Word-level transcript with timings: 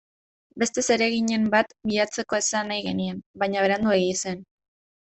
Beste 0.63 0.83
zereginen 0.87 1.45
bat 1.57 1.77
bilatzeko 1.91 2.39
esan 2.41 2.73
nahi 2.75 2.85
genien, 2.89 3.23
baina 3.45 3.67
Beranduegi 3.69 4.13
zen. 4.27 4.47